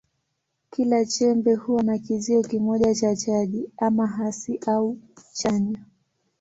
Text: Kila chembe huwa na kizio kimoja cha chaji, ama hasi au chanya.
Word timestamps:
Kila 0.71 1.05
chembe 1.05 1.55
huwa 1.55 1.83
na 1.83 1.97
kizio 1.97 2.41
kimoja 2.43 2.95
cha 2.95 3.15
chaji, 3.15 3.69
ama 3.77 4.07
hasi 4.07 4.57
au 4.65 4.97
chanya. 5.33 5.85